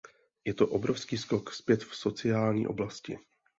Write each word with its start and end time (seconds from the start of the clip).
Je 0.45 0.53
to 0.53 0.67
obrovský 0.67 1.17
skok 1.17 1.53
zpět 1.53 1.83
v 1.83 1.95
sociální 1.95 2.67
oblasti. 2.67 3.19